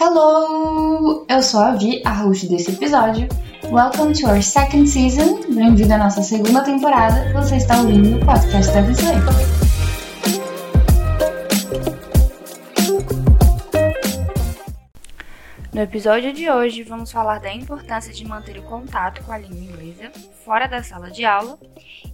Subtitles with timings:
[0.00, 1.24] Hello!
[1.28, 3.28] Eu sou a Vi, a host desse episódio.
[3.70, 5.40] Welcome to our second season.
[5.54, 7.32] Bem-vindo à nossa segunda temporada.
[7.32, 9.63] Você está ouvindo o podcast da Visley.
[15.74, 19.58] No episódio de hoje, vamos falar da importância de manter o contato com a língua
[19.58, 20.08] inglesa
[20.44, 21.58] fora da sala de aula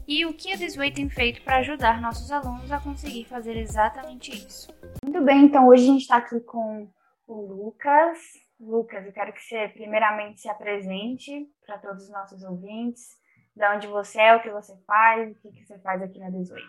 [0.08, 4.30] e o que a Disway tem feito para ajudar nossos alunos a conseguir fazer exatamente
[4.30, 4.74] isso.
[5.04, 6.88] Muito bem, então hoje a gente está aqui com
[7.26, 8.18] o Lucas.
[8.58, 13.10] Lucas, eu quero que você primeiramente se apresente para todos os nossos ouvintes,
[13.54, 16.62] de onde você é, o que você faz, o que você faz aqui na Desway.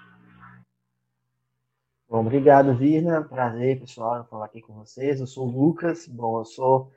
[2.12, 3.24] Bom, obrigado, Virna.
[3.24, 5.22] Prazer, pessoal, falar aqui com vocês.
[5.22, 6.06] Eu sou o Lucas.
[6.10, 6.92] Bom, eu sou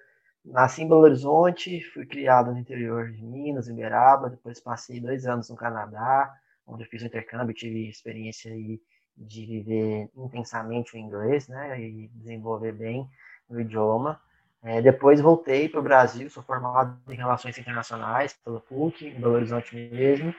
[0.44, 4.28] nasci em Belo Horizonte, fui criado no interior de Minas, em Uberaba.
[4.28, 6.34] Depois passei dois anos no Canadá,
[6.66, 8.80] onde eu fiz o intercâmbio, tive experiência aí
[9.16, 13.08] de viver intensamente o inglês, né, e desenvolver bem
[13.48, 14.20] no idioma.
[14.64, 19.34] É, depois voltei para o Brasil, sou formado em Relações Internacionais pelo PUC, em Belo
[19.34, 20.34] Horizonte mesmo,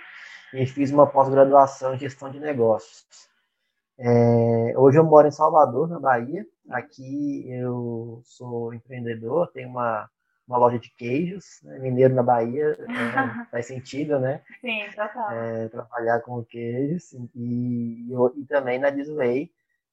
[0.53, 3.05] e fiz uma pós-graduação em Gestão de Negócios.
[3.97, 4.44] É,
[4.85, 6.45] hoje eu moro em Salvador, na Bahia.
[6.69, 10.09] Aqui eu sou empreendedor, tenho uma,
[10.47, 11.79] uma loja de queijos, né?
[11.79, 14.41] mineiro na Bahia, é, faz sentido, né?
[14.61, 15.31] Sim, total.
[15.31, 19.51] É, trabalhar com queijos e, e, e também na Disney,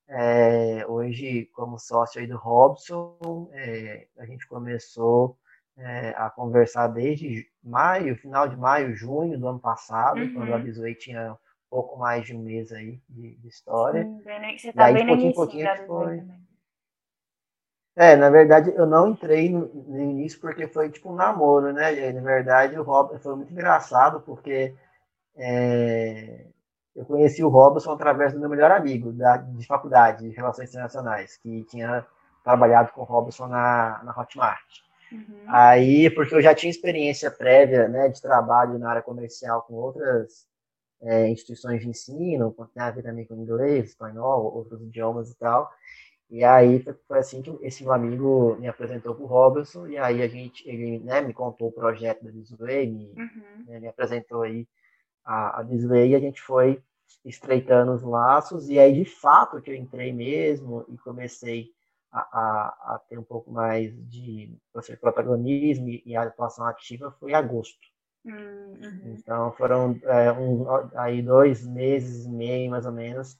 [0.08, 5.38] é, hoje, como sócio aí do Robson, é, a gente começou
[5.78, 10.34] é, a conversar desde maio, final de maio, junho do ano passado, uhum.
[10.34, 11.36] quando a Bisway tinha um
[11.72, 14.04] pouco mais de um mês aí de, de história.
[14.04, 16.22] Sim, você tá e aí, bem pouquinho pouquinho, foi...
[17.96, 21.94] É, na verdade, eu não entrei no, no, início porque foi tipo um namoro, né?
[21.94, 24.74] E, na verdade, o Robson foi muito engraçado porque
[25.34, 26.46] é,
[26.94, 31.38] eu conheci o Robson através do meu melhor amigo da, de faculdade de Relações Internacionais,
[31.38, 32.04] que tinha
[32.44, 34.60] trabalhado com o Robson na, na Hotmart.
[35.10, 35.44] Uhum.
[35.48, 40.46] Aí, porque eu já tinha experiência prévia né, de trabalho na área comercial com outras
[41.02, 45.70] é, instituições de ensino, tem a ver também com inglês, espanhol, outros idiomas e tal.
[46.30, 50.22] E aí foi assim que esse meu amigo me apresentou para o Robson, e aí
[50.22, 53.64] a gente, ele né, me contou o projeto da Disway, me, uhum.
[53.66, 54.66] né, me apresentou aí
[55.24, 56.82] a, a Disney e a gente foi
[57.24, 61.70] estreitando os laços, e aí de fato que eu entrei mesmo e comecei
[62.10, 64.56] a, a, a ter um pouco mais de
[65.00, 67.91] protagonismo e, e a atuação ativa foi em agosto.
[68.24, 69.16] Hum, uhum.
[69.18, 73.36] Então foram é, um, aí dois meses e meio mais ou menos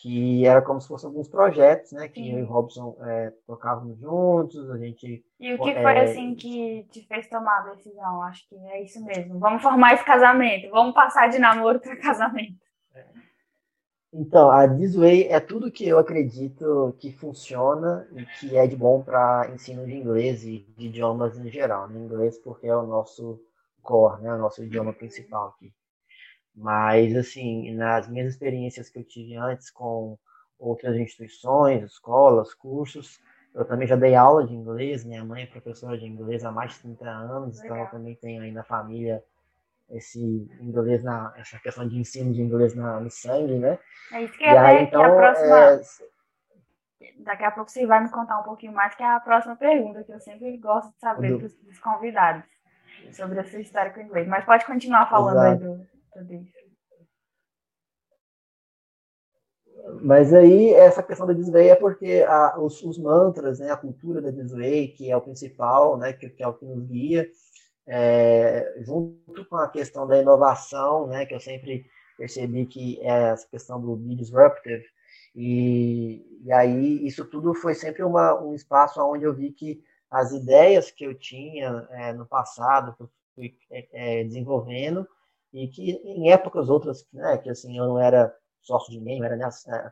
[0.00, 2.32] que era como se fossem alguns projetos, né, que Sim.
[2.32, 5.24] eu e o Robson é, tocávamos juntos, a gente...
[5.40, 8.22] E o que é, foi, assim, que te fez tomar a decisão?
[8.22, 9.38] Acho que é isso mesmo.
[9.40, 12.54] Vamos formar esse casamento, vamos passar de namoro para casamento.
[14.12, 19.02] Então, a Disway é tudo que eu acredito que funciona e que é de bom
[19.02, 21.88] para ensino de inglês e de idiomas em geral.
[21.88, 22.00] Né?
[22.00, 23.38] Inglês porque é o nosso
[23.88, 24.34] core, né?
[24.34, 25.72] o nosso idioma principal aqui.
[26.54, 30.18] Mas, assim, nas minhas experiências que eu tive antes com
[30.58, 33.18] outras instituições, escolas, cursos,
[33.54, 36.74] eu também já dei aula de inglês, minha mãe é professora de inglês há mais
[36.74, 37.76] de 30 anos, Legal.
[37.76, 39.24] então eu também tenho aí na família
[39.88, 40.20] esse
[40.60, 43.78] inglês na essa questão de ensino de inglês na, no sangue, né?
[44.12, 45.58] É isso que eu aí, então, que a próxima
[47.00, 47.12] é...
[47.20, 50.04] daqui a pouco você vai me contar um pouquinho mais que é a próxima pergunta
[50.04, 51.48] que eu sempre gosto de saber do...
[51.48, 52.44] dos convidados
[53.12, 54.28] sobre a sua história com o inglês.
[54.28, 55.88] Mas pode continuar falando Exato.
[56.16, 56.58] aí do
[60.02, 64.20] mas aí, essa questão da Disney é porque a, os, os, mantras, né, a cultura
[64.20, 67.28] da Disney, que é o principal, né, que, que é o que nos guia,
[67.86, 71.86] é, junto com a questão da inovação, né, que eu sempre
[72.16, 74.84] percebi que é essa questão do be disruptive,
[75.34, 80.32] e, e aí isso tudo foi sempre uma, um espaço onde eu vi que as
[80.32, 85.06] ideias que eu tinha é, no passado, que eu fui é, é desenvolvendo,
[85.52, 89.24] e que em épocas outras, né, que assim, eu não era sócio de ninguém, eu
[89.24, 89.48] era né,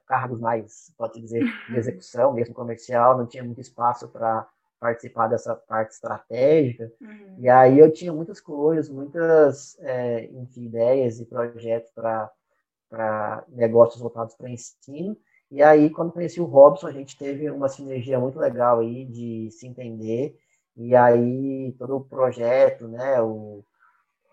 [0.06, 4.47] cargos mais, pode dizer, de execução, mesmo comercial, não tinha muito espaço para
[4.78, 7.36] participar dessa parte estratégica, uhum.
[7.39, 14.51] e aí eu tinha muitas coisas, muitas é, ideias e projetos para negócios voltados para
[14.51, 15.16] ensino,
[15.51, 19.51] e aí quando conheci o Robson, a gente teve uma sinergia muito legal aí de
[19.51, 20.39] se entender,
[20.77, 23.65] e aí todo o projeto, né, o,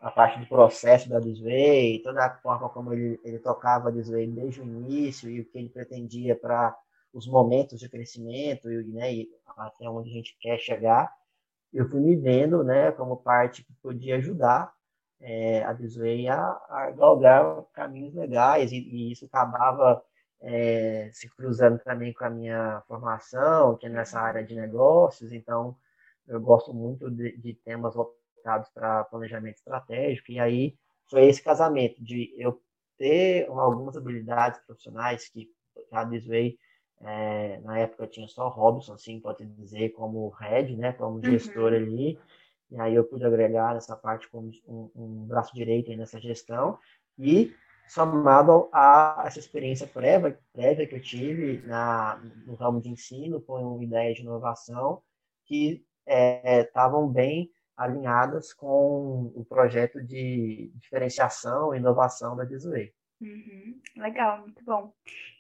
[0.01, 4.27] a parte do processo da Disway, toda a forma como ele, ele tocava a Disway
[4.27, 6.75] desde o início e o que ele pretendia para
[7.13, 11.13] os momentos de crescimento e, né, e até onde a gente quer chegar,
[11.71, 14.73] eu fui me vendo né, como parte que podia ajudar
[15.21, 16.37] é, a Disway a,
[16.69, 20.03] a galgar caminhos legais e, e isso acabava
[20.43, 25.75] é, se cruzando também com a minha formação, que é nessa área de negócios, então
[26.27, 30.75] eu gosto muito de, de temas voltados para planejamento estratégico, e aí
[31.09, 32.61] foi esse casamento de eu
[32.97, 35.49] ter algumas habilidades profissionais que
[35.91, 36.57] a Disway,
[37.01, 41.23] é, na época tinha só Robson, assim, pode dizer, como head, né, como uhum.
[41.23, 41.77] gestor uhum.
[41.77, 42.19] ali,
[42.69, 46.77] e aí eu pude agregar essa parte como um, um braço direito nessa gestão,
[47.17, 47.53] e
[47.87, 53.81] somado a essa experiência prévia, prévia que eu tive na, no ramo de ensino, com
[53.81, 55.01] ideias de inovação,
[55.45, 62.93] que estavam é, bem alinhadas com o projeto de diferenciação e inovação da Disway.
[63.19, 64.93] Uhum, legal, muito bom.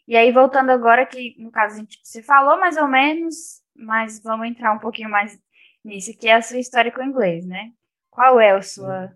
[0.07, 4.21] E aí, voltando agora, que no caso a gente se falou mais ou menos, mas
[4.21, 5.37] vamos entrar um pouquinho mais
[5.83, 7.71] nisso, que é a sua história com o inglês, né?
[8.09, 9.13] Qual é a sua,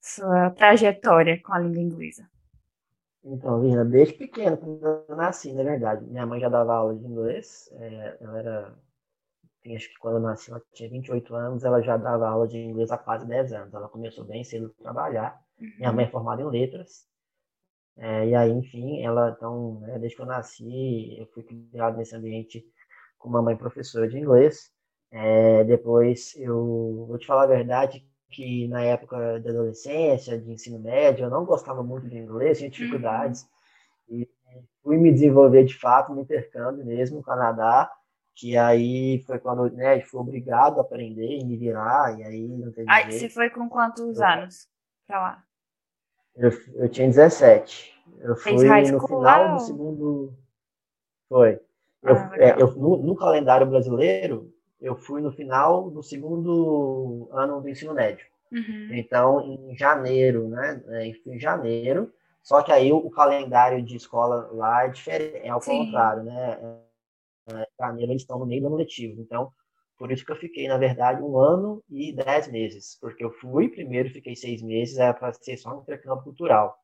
[0.00, 2.31] sua trajetória com a língua inglesa?
[3.24, 6.04] Então, Virna, desde pequeno, quando eu nasci, na verdade.
[6.06, 8.78] Minha mãe já dava aula de inglês, é, ela era
[9.70, 12.90] acho que quando eu nasci, ela tinha 28 anos, ela já dava aula de inglês
[12.90, 13.72] há quase 10 anos.
[13.72, 15.40] Ela começou bem cedo a trabalhar.
[15.60, 15.72] Uhum.
[15.78, 17.06] Minha mãe é formada em letras.
[17.96, 22.16] É, e aí, enfim, ela, então, né, desde que eu nasci, eu fui criado nesse
[22.16, 22.64] ambiente
[23.18, 24.72] com uma mãe professora de inglês.
[25.10, 30.78] É, depois, eu vou te falar a verdade, que na época da adolescência, de ensino
[30.78, 33.46] médio, eu não gostava muito de inglês, tinha dificuldades.
[34.08, 34.18] Uhum.
[34.20, 34.28] E
[34.82, 37.90] fui me desenvolver de fato no intercâmbio mesmo no Canadá
[38.34, 42.72] que aí foi quando né, foi obrigado a aprender e me virar, e aí não
[42.72, 44.68] teve Aí, você foi com quantos eu, anos
[45.06, 45.44] pra lá?
[46.34, 47.92] Eu, eu tinha 17.
[48.20, 49.56] Eu fui no final ou...
[49.56, 50.34] do segundo.
[51.28, 51.60] Foi.
[52.02, 54.52] Eu, ah, é, eu no, no, calendário brasileiro,
[54.82, 58.26] eu fui no final do segundo ano do ensino médio.
[58.50, 58.88] Uhum.
[58.90, 60.82] Então, em janeiro, né?
[60.88, 62.12] É, em janeiro.
[62.42, 65.86] Só que aí o, calendário de escola lá é diferente, é ao Sim.
[65.86, 66.58] contrário, né?
[67.78, 69.20] janeiro eles estão no meio do ano letivo.
[69.20, 69.52] Então,
[69.96, 72.98] por isso que eu fiquei, na verdade, um ano e dez meses.
[73.00, 76.76] Porque eu fui primeiro, fiquei seis meses, era para ser só um intercâmbio cultural.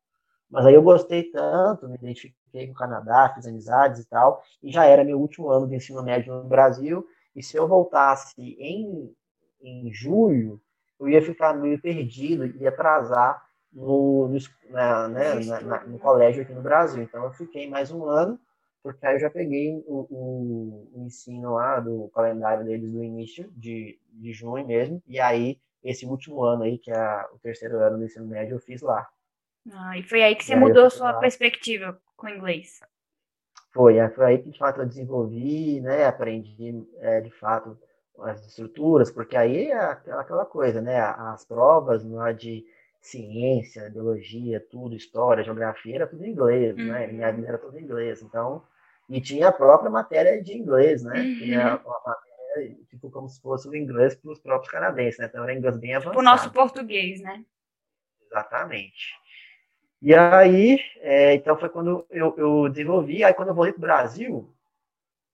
[0.49, 4.71] Mas aí eu gostei tanto, me identifiquei com o Canadá, fiz amizades e tal, e
[4.71, 7.05] já era meu último ano de ensino médio no Brasil.
[7.39, 9.15] E se eu voltasse em,
[9.61, 10.61] em julho,
[10.99, 13.41] eu ia ficar meio perdido, ia atrasar
[13.71, 14.37] no, no,
[14.69, 17.01] na, né, na, na, no colégio aqui no Brasil.
[17.01, 18.37] Então eu fiquei mais um ano
[18.83, 23.49] porque aí eu já peguei o, o, o, ensino lá do calendário deles do início
[23.55, 27.97] de, de junho mesmo, e aí esse último ano aí, que é o terceiro ano
[27.97, 29.07] do ensino médio, eu fiz lá.
[29.71, 31.19] Ah, e foi aí que você e mudou a sua lá.
[31.19, 32.79] perspectiva com o inglês?
[33.71, 37.77] Foi, foi aí que de fato eu desenvolvi, né, aprendi é, de fato
[38.19, 42.65] as estruturas, porque aí é aquela, aquela coisa, né, as provas lá de
[43.01, 46.83] ciência, biologia, tudo, história, geografia, era tudo em inglês, né?
[46.83, 46.91] uhum.
[46.91, 47.07] né?
[47.07, 48.21] Minha vida era tudo em inglês.
[48.21, 48.63] Então,
[49.09, 51.19] e tinha a própria matéria de inglês, né?
[51.19, 51.35] Uhum.
[51.37, 55.27] Tinha uma matéria, tipo, como se fosse o inglês para os próprios canadenses, né?
[55.27, 56.19] Então, era inglês bem avançado.
[56.19, 57.43] O nosso português, né?
[58.25, 59.13] Exatamente.
[60.01, 63.23] E aí, é, então foi quando eu, eu desenvolvi.
[63.23, 64.53] Aí, quando eu voltei para o Brasil,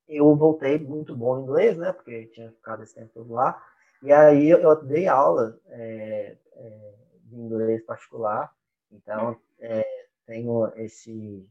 [0.08, 1.92] eu voltei muito bom no inglês, né?
[1.92, 3.64] Porque tinha ficado esse tempo todo lá.
[4.02, 5.60] E aí, eu, eu dei aula.
[5.70, 6.94] É, é,
[7.26, 8.54] de inglês particular,
[8.92, 9.84] então é,
[10.26, 11.48] tenho esse,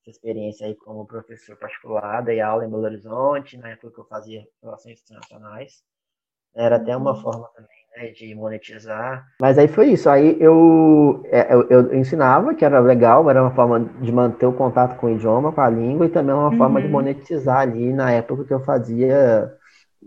[0.00, 4.04] essa experiência aí como professor particular, dei aula em Belo Horizonte, na época que eu
[4.04, 5.84] fazia relações internacionais,
[6.54, 7.20] era até uma uhum.
[7.20, 9.26] forma também né, de monetizar.
[9.40, 13.54] Mas aí foi isso, aí eu, é, eu, eu, ensinava, que era legal, era uma
[13.54, 16.58] forma de manter o contato com o idioma, com a língua, e também uma uhum.
[16.58, 16.92] forma de uhum.
[16.92, 19.52] monetizar ali na época que eu fazia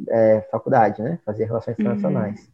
[0.07, 1.83] é, faculdade, né, fazia relações uhum.
[1.83, 2.39] internacionais.
[2.39, 2.47] Uhum.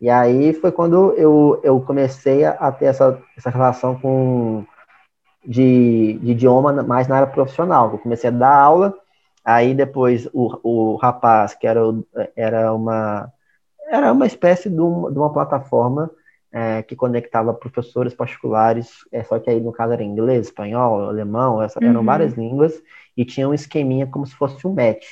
[0.00, 4.64] E aí foi quando eu, eu comecei a ter essa, essa relação com
[5.44, 7.92] de, de idioma mais na área profissional.
[7.92, 8.94] Eu comecei a dar aula,
[9.42, 11.80] aí depois o, o rapaz, que era,
[12.36, 13.32] era uma
[13.86, 16.10] era uma espécie de uma, de uma plataforma
[16.52, 21.62] é, que conectava professores particulares, é, só que aí no caso era inglês, espanhol, alemão,
[21.62, 21.88] essa, uhum.
[21.88, 22.82] eram várias línguas,
[23.16, 25.06] e tinha um esqueminha como se fosse um match.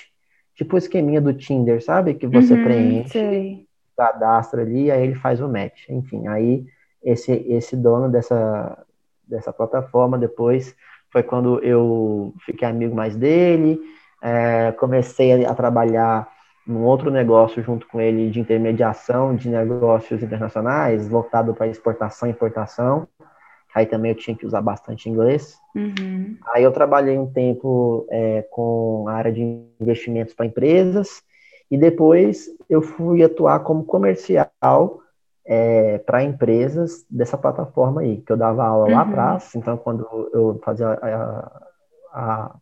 [0.54, 2.14] Tipo o esqueminha do Tinder, sabe?
[2.14, 3.09] Que você uhum, preenche.
[3.11, 3.66] Sei
[3.97, 5.88] cadastro ali, aí ele faz o match.
[5.88, 6.66] Enfim, aí
[7.02, 8.85] esse, esse dono dessa,
[9.26, 10.75] dessa plataforma depois
[11.11, 13.81] foi quando eu fiquei amigo mais dele,
[14.23, 16.28] é, comecei a, trabalhar
[16.66, 22.33] num outro negócio junto com ele de intermediação de negócios internacionais, voltado para exportação e
[22.33, 23.06] importação.
[23.75, 25.59] Aí também eu tinha que usar bastante inglês.
[25.75, 26.37] Uhum.
[26.54, 29.42] Aí eu trabalhei um tempo é, com a área de
[29.80, 31.23] investimentos para empresas
[31.71, 35.00] e depois eu fui atuar como comercial
[35.47, 38.94] é, para empresas dessa plataforma aí, que eu dava aula uhum.
[38.94, 39.54] lá atrás.
[39.54, 41.62] Então, quando eu fazia a,
[42.12, 42.56] a,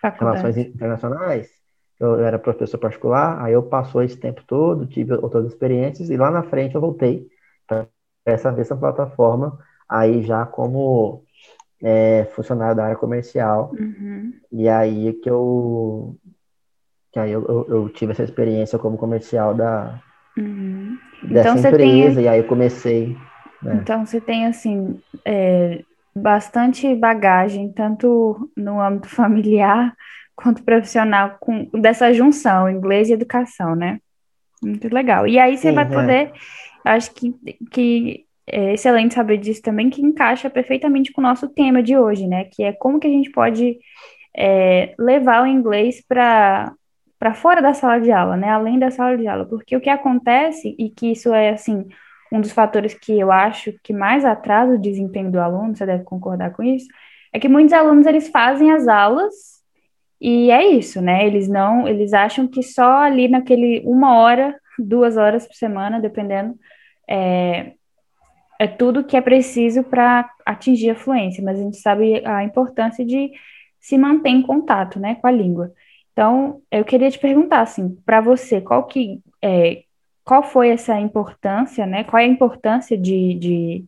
[0.00, 0.38] Faculdade.
[0.38, 1.55] Relações Internacionais.
[1.98, 6.30] Eu era professor particular, aí eu passou esse tempo todo, tive outras experiências, e lá
[6.30, 7.26] na frente eu voltei
[7.66, 7.86] para
[8.26, 11.24] essa mesma plataforma, aí já como
[11.82, 13.74] é, funcionário da área comercial.
[13.78, 14.32] Uhum.
[14.52, 16.16] E aí que eu,
[17.12, 20.00] que aí eu, eu, eu tive essa experiência como comercial da,
[20.38, 20.98] Uhum.
[21.22, 23.16] dessa Então, empresa, tem- e aí eu comecei.
[23.62, 23.80] né?
[23.82, 25.82] Então você tem assim é,
[26.14, 29.94] bastante bagagem, tanto no âmbito familiar
[30.36, 33.98] quanto profissional, com dessa junção, inglês e educação, né?
[34.62, 35.26] Muito legal.
[35.26, 35.88] E aí você Sim, vai é.
[35.88, 36.32] poder,
[36.84, 37.34] acho que,
[37.70, 42.26] que é excelente saber disso também, que encaixa perfeitamente com o nosso tema de hoje,
[42.26, 42.44] né?
[42.44, 43.78] Que é como que a gente pode
[44.36, 46.72] é, levar o inglês para
[47.18, 48.50] para fora da sala de aula, né?
[48.50, 51.86] Além da sala de aula, porque o que acontece e que isso é assim
[52.30, 56.04] um dos fatores que eu acho que mais atrasa o desempenho do aluno, você deve
[56.04, 56.86] concordar com isso,
[57.32, 59.55] é que muitos alunos eles fazem as aulas
[60.20, 61.26] e é isso, né?
[61.26, 66.54] Eles não, eles acham que só ali naquele uma hora, duas horas por semana, dependendo,
[67.08, 67.72] é,
[68.58, 73.04] é tudo que é preciso para atingir a fluência, mas a gente sabe a importância
[73.04, 73.30] de
[73.80, 75.72] se manter em contato, né, com a língua.
[76.12, 79.84] Então, eu queria te perguntar, assim, para você, qual que é,
[80.26, 82.02] qual foi essa importância, né?
[82.02, 83.84] Qual é a importância de, de,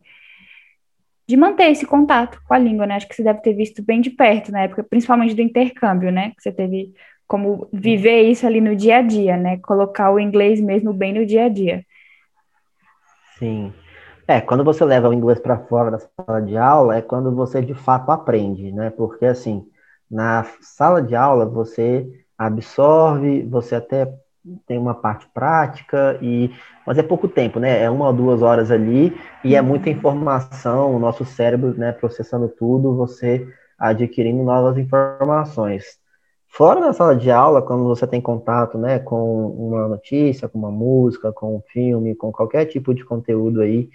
[1.29, 2.95] de manter esse contato com a língua, né?
[2.95, 6.31] Acho que você deve ter visto bem de perto na época, principalmente do intercâmbio, né?
[6.31, 6.91] Que você teve
[7.27, 9.57] como viver isso ali no dia a dia, né?
[9.57, 11.85] Colocar o inglês mesmo bem no dia a dia.
[13.37, 13.71] Sim.
[14.27, 17.61] É, quando você leva o inglês para fora da sala de aula, é quando você
[17.61, 18.89] de fato aprende, né?
[18.89, 19.67] Porque assim,
[20.09, 24.11] na sala de aula você absorve, você até
[24.67, 26.51] tem uma parte prática e
[26.85, 27.83] mas é pouco tempo, né?
[27.83, 32.47] É uma ou duas horas ali e é muita informação, o nosso cérebro, né, processando
[32.49, 35.99] tudo, você adquirindo novas informações.
[36.47, 40.71] Fora da sala de aula, quando você tem contato, né, com uma notícia, com uma
[40.71, 43.89] música, com um filme, com qualquer tipo de conteúdo aí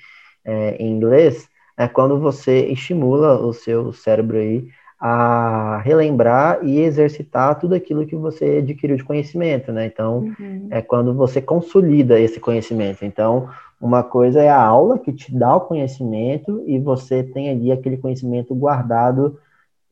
[0.45, 4.69] é, em inglês, é quando você estimula o seu cérebro aí
[5.07, 9.85] a relembrar e exercitar tudo aquilo que você adquiriu de conhecimento, né?
[9.85, 10.69] Então, Uhum.
[10.71, 13.05] é quando você consolida esse conhecimento.
[13.05, 17.71] Então, uma coisa é a aula que te dá o conhecimento e você tem ali
[17.71, 19.39] aquele conhecimento guardado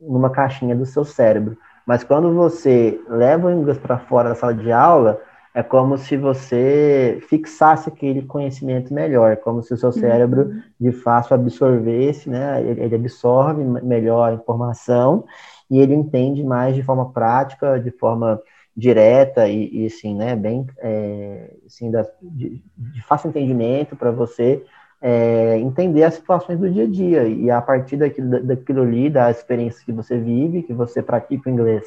[0.00, 1.58] numa caixinha do seu cérebro.
[1.86, 5.20] Mas quando você leva o inglês para fora da sala de aula,
[5.54, 11.34] é como se você fixasse aquele conhecimento melhor, como se o seu cérebro de fato
[11.34, 12.62] absorvesse, né?
[12.62, 15.24] Ele, ele absorve melhor a informação
[15.70, 18.40] e ele entende mais de forma prática, de forma
[18.74, 20.34] direta e, e assim, né?
[20.34, 24.64] Bem, é, assim, da, de, de fácil entendimento para você
[25.02, 29.30] é, entender as situações do dia a dia e a partir daquilo, daquilo ali, da
[29.30, 31.84] experiência que você vive, que você pratica o inglês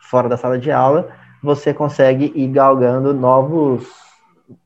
[0.00, 1.08] fora da sala de aula,
[1.42, 3.88] você consegue ir galgando novos,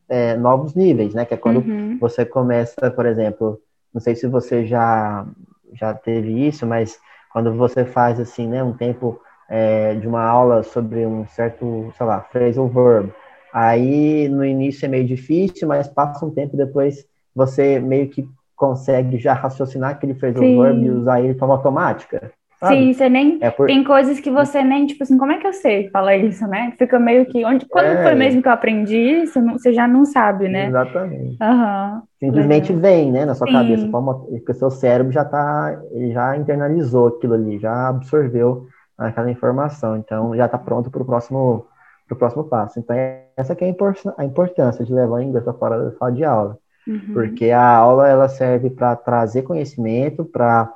[0.08, 1.24] é, novos níveis, né?
[1.24, 1.98] Que é quando Uhum.
[2.00, 3.60] você começa, por exemplo,
[3.92, 5.26] não sei se você já,
[5.72, 6.98] já teve isso, mas
[7.32, 12.06] quando você faz assim, né, um tempo é, de uma aula sobre um certo, sei
[12.06, 13.12] lá, phrasal verb,
[13.52, 19.18] aí no início é meio difícil, mas passa um tempo depois você meio que consegue
[19.18, 20.56] já raciocinar aquele phrasal Sim.
[20.56, 22.32] verb e usar ele de forma automática,
[22.68, 22.76] sabe?
[22.76, 23.38] Sim, você nem.
[23.40, 23.66] É por...
[23.66, 26.72] Tem coisas que você nem, tipo assim, como é que eu sei falar isso, né?
[26.78, 27.44] Fica meio que.
[27.44, 28.02] Onde, quando É.
[28.02, 30.68] foi mesmo que eu aprendi isso, você já não sabe, né?
[30.68, 31.36] Exatamente.
[31.40, 32.02] Aham.
[32.18, 32.82] Simplesmente Legal.
[32.82, 33.52] vem, né, na sua Sim.
[33.52, 38.66] cabeça, porque o seu cérebro já tá, ele já internalizou aquilo ali, já absorveu
[38.96, 41.66] aquela informação, então já está pronto para o próximo,
[42.06, 42.78] pro próximo passo.
[42.78, 42.96] Então,
[43.36, 43.74] essa que é
[44.16, 47.12] a importância de levar o inglês para fora da sala de aula, Uhum.
[47.12, 50.72] porque a aula ela serve para trazer conhecimento, para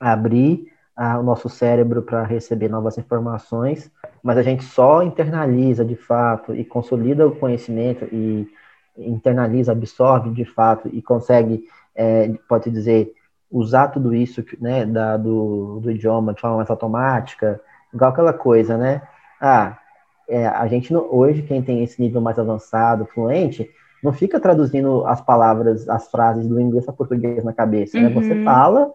[0.00, 0.66] abrir
[0.96, 3.90] o nosso cérebro para receber novas informações,
[4.22, 8.48] mas a gente só internaliza de fato e consolida o conhecimento e
[8.96, 13.12] internaliza, absorve de fato e consegue, é, pode dizer,
[13.50, 17.60] usar tudo isso né, da, do, do idioma de forma mais automática,
[17.92, 19.02] igual aquela coisa, né?
[19.40, 19.76] Ah,
[20.28, 23.68] é, a gente não, hoje, quem tem esse nível mais avançado, fluente,
[24.02, 28.08] não fica traduzindo as palavras, as frases do inglês para português na cabeça, né?
[28.10, 28.44] Você Uhum.
[28.44, 28.92] fala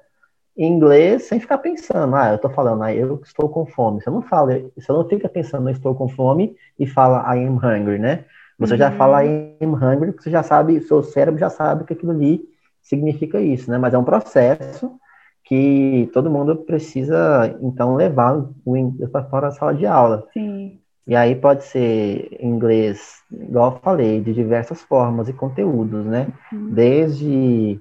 [0.59, 4.01] em inglês sem ficar pensando, ah, eu tô falando, ah, eu estou com fome.
[4.01, 7.55] Você não fala, você não fica pensando, eu estou com fome e fala, I am
[7.57, 8.25] hungry, né?
[8.59, 8.97] Você já Uhum.
[8.97, 12.41] fala I am hungry, você já sabe, seu cérebro já sabe que aquilo ali
[12.81, 13.77] significa isso, né?
[13.77, 14.91] Mas é um processo
[15.45, 20.27] que todo mundo precisa, então, levar o inglês para fora da sala de aula.
[20.33, 20.79] Sim.
[21.07, 26.27] E aí pode ser inglês, igual eu falei, de diversas formas e conteúdos, né?
[26.53, 26.69] Uhum.
[26.71, 27.79] Desde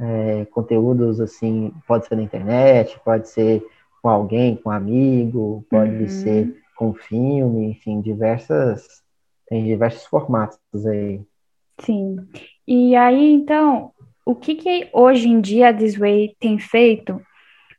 [0.00, 3.62] é, conteúdos assim, pode ser na internet, pode ser
[4.02, 6.08] com alguém, com um amigo, pode uhum.
[6.08, 9.02] ser com filme, enfim, diversas,
[9.46, 11.20] tem diversos formatos aí.
[11.78, 12.16] Sim.
[12.66, 13.92] E aí, então,
[14.24, 17.20] o que que hoje em dia a Disway tem feito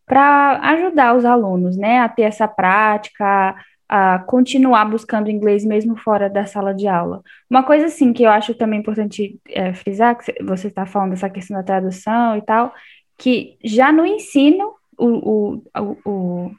[0.06, 3.56] para ajudar os alunos, né, a ter essa prática,
[3.94, 7.22] a continuar buscando inglês mesmo fora da sala de aula.
[7.50, 11.30] Uma coisa assim que eu acho também importante é, frisar, que você está falando dessa
[11.30, 12.74] questão da tradução e tal,
[13.18, 16.52] que já no ensino, o, o, o,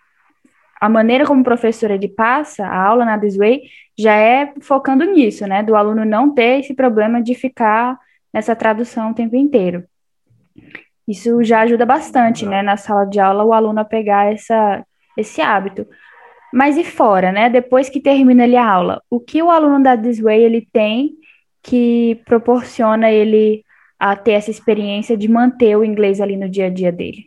[0.79, 3.63] a maneira como o professor ele passa a aula na This Way
[3.99, 5.63] já é focando nisso, né?
[5.63, 7.99] Do aluno não ter esse problema de ficar
[8.31, 9.85] nessa tradução o tempo inteiro.
[11.09, 12.61] Isso já ajuda bastante, né?
[12.61, 14.85] Na sala de aula, o aluno a pegar essa,
[15.17, 15.87] esse hábito.
[16.53, 17.49] Mas e fora, né?
[17.49, 21.17] Depois que termina ali a aula, o que o aluno da This Way ele tem
[21.63, 23.65] que proporciona ele
[23.99, 27.27] a ter essa experiência de manter o inglês ali no dia a dia dele?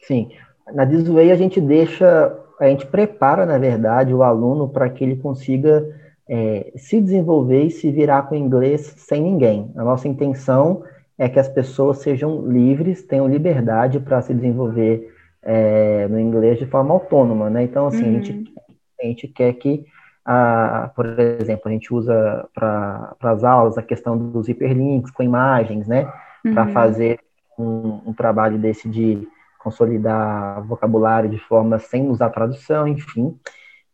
[0.00, 0.30] Sim,
[0.72, 5.04] na This Way a gente deixa, a gente prepara, na verdade, o aluno para que
[5.04, 5.86] ele consiga
[6.28, 9.70] é, se desenvolver e se virar com inglês sem ninguém.
[9.76, 10.82] A nossa intenção
[11.18, 15.14] é que as pessoas sejam livres, tenham liberdade para se desenvolver
[15.48, 17.62] é, no inglês de forma autônoma, né?
[17.62, 18.18] Então, assim, uhum.
[18.18, 18.54] a, gente, uhum.
[19.00, 19.86] a gente quer que,
[20.24, 25.86] a, por exemplo, a gente usa para as aulas a questão dos hiperlinks com imagens,
[25.86, 26.12] né?
[26.44, 26.52] Uhum.
[26.52, 27.20] Para fazer
[27.56, 29.26] um, um, trabalho desse de
[29.60, 33.38] consolidar vocabulário de forma sem usar tradução, enfim.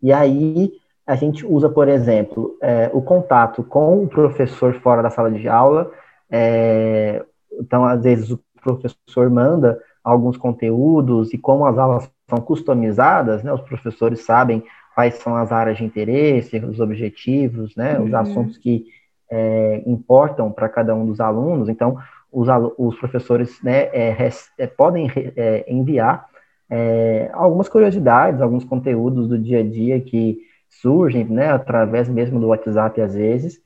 [0.02, 0.72] E aí
[1.06, 5.46] a gente usa, por exemplo, é, o contato com o professor fora da sala de
[5.48, 5.90] aula.
[6.30, 7.22] É,
[7.60, 13.52] então, às vezes, o professor manda alguns conteúdos e como as aulas são customizadas, né,
[13.52, 14.62] os professores sabem
[14.94, 18.06] quais são as áreas de interesse, os objetivos, né, uhum.
[18.06, 18.86] os assuntos que
[19.30, 21.68] é, importam para cada um dos alunos.
[21.68, 21.98] Então,
[22.30, 26.26] os, os professores né, é, é, podem é, enviar
[26.70, 32.48] é, algumas curiosidades, alguns conteúdos do dia a dia que surgem, né, através mesmo do
[32.48, 33.60] WhatsApp às vezes.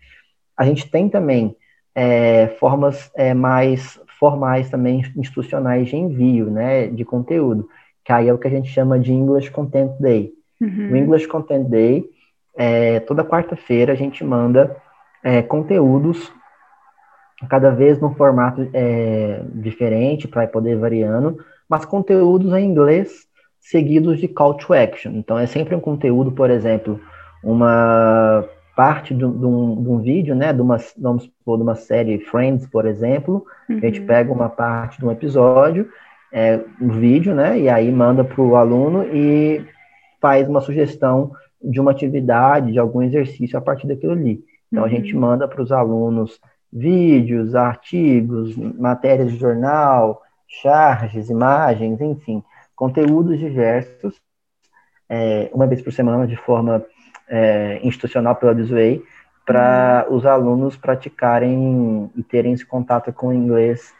[0.56, 1.56] A gente tem também
[1.94, 7.68] é, formas mais formais também institucionais de envio, né, de conteúdo,
[8.04, 10.32] que aí é o que a gente chama de English Content Day.
[10.60, 10.92] Uhum.
[10.92, 12.04] O English Content Day,
[12.56, 14.76] é, toda quarta-feira a gente manda
[15.22, 16.32] é, conteúdos,
[17.50, 23.26] cada vez num formato é, diferente, para poder variando, mas conteúdos em inglês
[23.60, 25.12] seguidos de call to action.
[25.14, 27.00] Então é sempre um conteúdo, por exemplo,
[27.42, 31.74] uma parte de, de, um, de um, vídeo, né, de uma, vamos supor, de uma
[31.74, 33.78] série Friends, por exemplo, uhum.
[33.78, 34.06] a gente uhum.
[34.06, 35.88] pega uma parte de um episódio,
[36.30, 39.64] é, um vídeo, né, e aí manda para o aluno e
[40.20, 44.44] faz uma sugestão de uma atividade, de algum exercício a partir daquilo ali.
[44.70, 44.88] Então, uhum.
[44.88, 45.20] a gente uhum.
[45.22, 46.38] manda para os alunos
[46.70, 52.42] vídeos, artigos, matérias de jornal, charges, imagens, enfim,
[52.74, 54.20] conteúdos diversos,
[55.08, 56.84] é, uma vez por semana, de forma
[57.28, 59.02] é, institucional pela Disway
[59.44, 60.16] para uhum.
[60.16, 63.92] os alunos praticarem e terem esse contato com o inglês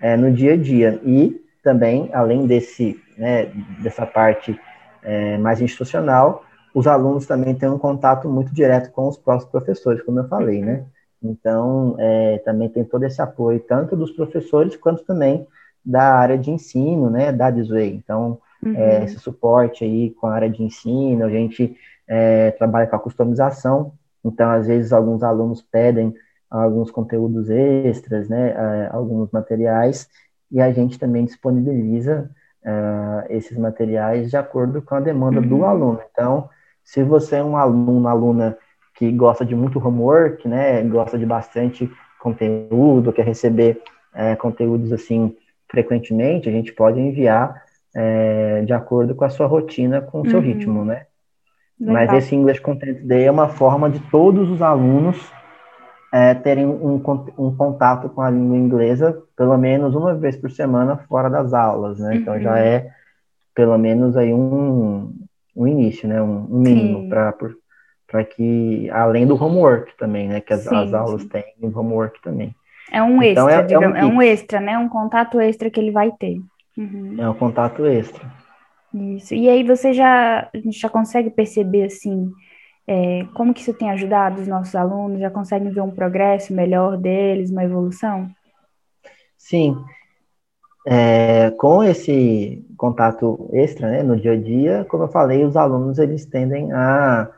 [0.00, 1.00] é, no dia a dia.
[1.04, 3.46] E também, além desse, né,
[3.82, 4.58] dessa parte
[5.02, 6.44] é, mais institucional,
[6.74, 10.60] os alunos também têm um contato muito direto com os próprios professores, como eu falei,
[10.62, 10.84] né?
[11.22, 15.46] Então, é, também tem todo esse apoio, tanto dos professores, quanto também
[15.84, 17.94] da área de ensino, né, da Disway.
[17.94, 19.04] Então, é, uhum.
[19.04, 23.92] esse suporte aí com a área de ensino, a gente é, trabalha com a customização,
[24.24, 26.14] então às vezes alguns alunos pedem
[26.50, 30.08] alguns conteúdos extras, né, é, alguns materiais,
[30.50, 32.30] e a gente também disponibiliza
[32.64, 35.48] uh, esses materiais de acordo com a demanda uhum.
[35.48, 36.00] do aluno.
[36.12, 36.48] Então,
[36.84, 38.56] se você é um aluno, uma aluna
[38.94, 41.90] que gosta de muito homework, né, gosta de bastante
[42.20, 43.82] conteúdo, quer receber
[44.14, 45.36] é, conteúdos assim
[45.68, 47.64] frequentemente, a gente pode enviar
[47.94, 50.44] é, de acordo com a sua rotina, com o seu uhum.
[50.44, 51.06] ritmo, né?
[51.80, 51.94] Legal.
[51.94, 55.30] Mas esse English Content Day é uma forma de todos os alunos
[56.12, 57.02] é, terem um,
[57.36, 61.98] um, contato com a língua inglesa pelo menos uma vez por semana fora das aulas,
[61.98, 62.10] né?
[62.10, 62.14] Uhum.
[62.14, 62.56] Então já uhum.
[62.56, 62.90] é
[63.52, 65.12] pelo menos aí um,
[65.56, 66.22] um início, né?
[66.22, 70.40] Um, um mínimo para que, além do homework também, né?
[70.40, 71.28] Que as, sim, as aulas sim.
[71.28, 72.54] têm um homework também.
[72.92, 74.78] É um então, extra, é, digamos, é, um, é um extra, né?
[74.78, 76.38] Um contato extra que ele vai ter.
[76.76, 77.16] Uhum.
[77.18, 78.24] É um contato extra.
[78.94, 79.34] Isso.
[79.34, 82.30] E aí você já, já consegue perceber, assim,
[82.86, 85.20] é, como que isso tem ajudado os nossos alunos?
[85.20, 88.30] Já conseguem ver um progresso melhor deles, uma evolução?
[89.36, 89.76] Sim.
[90.86, 95.98] É, com esse contato extra, né, no dia a dia, como eu falei, os alunos
[95.98, 97.28] eles tendem a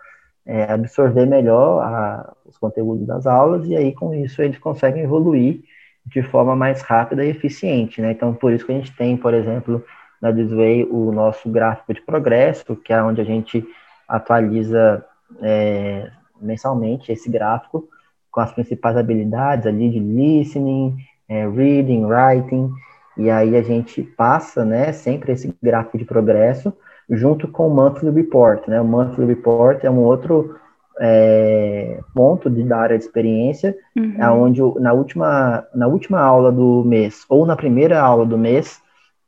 [0.45, 5.62] é, absorver melhor a, os conteúdos das aulas e aí com isso eles conseguem evoluir
[6.05, 8.12] de forma mais rápida e eficiente, né?
[8.12, 9.85] Então por isso que a gente tem, por exemplo,
[10.20, 13.64] na Disway o nosso gráfico de progresso, que é onde a gente
[14.09, 15.05] atualiza
[15.42, 17.88] é, mensalmente esse gráfico
[18.31, 20.96] com as principais habilidades ali de listening,
[21.29, 22.70] é, reading, writing,
[23.16, 26.72] e aí a gente passa, né, sempre esse gráfico de progresso
[27.09, 28.81] junto com o monthly report, né?
[28.81, 30.57] O monthly report é um outro
[30.98, 34.16] é, ponto de, da área de experiência, uhum.
[34.18, 38.81] é onde na última, na última aula do mês ou na primeira aula do mês,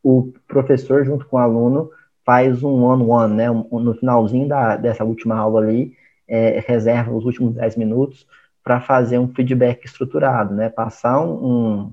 [0.09, 1.90] o professor junto com o aluno
[2.25, 3.51] faz um one-one, né?
[3.51, 5.92] Um, no finalzinho da, dessa última aula ali,
[6.27, 8.27] é, reserva os últimos 10 minutos
[8.64, 10.71] para fazer um feedback estruturado, né?
[10.71, 11.92] Passar um, um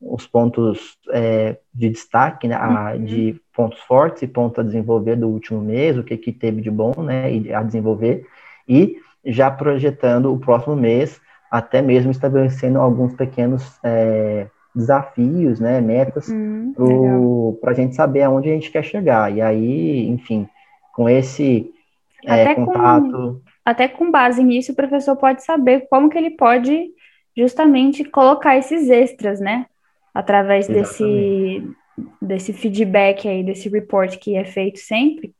[0.00, 3.04] os pontos é, de destaque, né, a, uhum.
[3.04, 6.70] de pontos fortes e pontos a desenvolver do último mês, o que, que teve de
[6.70, 8.26] bom né, a desenvolver,
[8.68, 11.18] e já projetando o próximo mês,
[11.50, 18.50] até mesmo estabelecendo alguns pequenos é, desafios, né, metas, uhum, para a gente saber aonde
[18.50, 19.32] a gente quer chegar.
[19.32, 20.48] E aí, enfim,
[20.92, 21.70] com esse
[22.24, 23.10] é, contato.
[23.10, 26.88] Com, até com base nisso, o professor pode saber como que ele pode
[27.36, 29.66] justamente colocar esses extras, né?
[30.14, 31.68] através desse,
[32.22, 35.34] desse feedback aí, desse report que é feito sempre,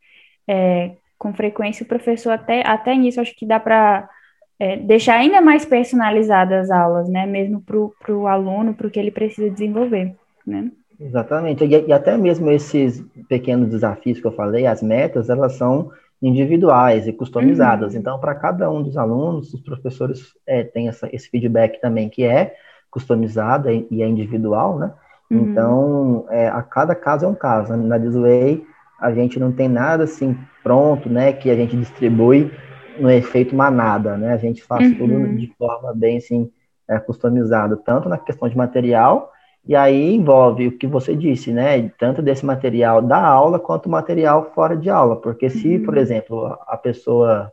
[0.48, 4.10] é, com frequência o professor até, até nisso acho que dá para
[4.58, 7.26] é, deixar ainda mais personalizadas as aulas, né?
[7.26, 10.14] Mesmo para o aluno, para o que ele precisa desenvolver,
[10.46, 10.70] né?
[11.00, 11.64] Exatamente.
[11.64, 15.90] E, e, até mesmo esses pequenos desafios que eu falei, as metas, elas são
[16.22, 17.94] individuais e customizadas.
[17.94, 18.00] Uhum.
[18.00, 22.24] Então, para cada um dos alunos, os professores é, têm essa, esse feedback também, que
[22.24, 22.54] é
[22.90, 24.92] customizada e é individual, né?
[25.30, 25.38] Uhum.
[25.38, 27.76] Então, é, a cada caso é um caso.
[27.76, 28.64] Na Disway,
[29.00, 31.32] a gente não tem nada assim pronto, né?
[31.32, 32.52] Que a gente distribui
[32.98, 34.32] no efeito manada, né?
[34.32, 34.94] A gente faz uhum.
[34.96, 36.50] tudo de forma bem assim
[36.88, 39.32] é, customizada, tanto na questão de material
[39.66, 41.88] e aí envolve o que você disse, né?
[41.98, 45.84] Tanto desse material da aula quanto material fora de aula, porque se, uhum.
[45.84, 47.50] por exemplo, a pessoa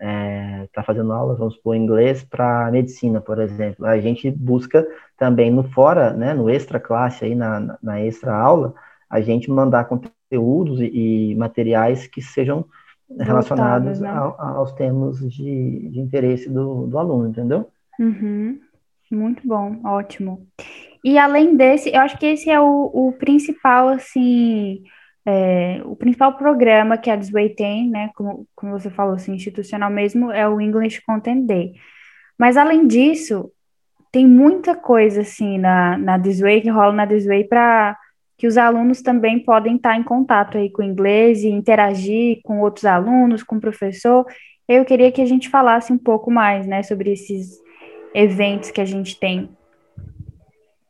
[0.00, 3.84] está é, tá fazendo aulas, vamos supor, inglês para medicina, por exemplo.
[3.84, 4.86] A gente busca
[5.18, 8.72] também no fora, né, no extra classe, aí na, na extra aula,
[9.08, 12.64] a gente mandar conteúdos e, e materiais que sejam
[13.18, 14.08] relacionados né?
[14.08, 17.68] aos termos de, de interesse do, do aluno, entendeu?
[17.98, 18.58] Uhum.
[19.10, 20.46] Muito bom, ótimo.
[21.04, 24.82] E além desse, eu acho que esse é o, o principal, assim,
[25.26, 29.90] é, o principal programa que a Disway tem, né, como, como você falou, assim, institucional
[29.90, 31.72] mesmo, é o English Content Day.
[32.38, 33.50] Mas, além disso,
[34.12, 37.96] tem muita coisa, assim, na, na Disway, que rola na Disway para
[38.40, 42.60] que os alunos também podem estar em contato aí com o inglês e interagir com
[42.60, 44.24] outros alunos, com o professor.
[44.66, 47.60] Eu queria que a gente falasse um pouco mais, né, sobre esses
[48.14, 49.50] eventos que a gente tem.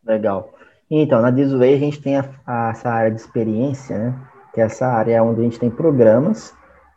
[0.06, 0.54] Legal.
[0.88, 4.14] Então, na Disway a gente tem a, a, essa área de experiência, né?
[4.54, 6.54] Que é essa área onde a gente tem programas.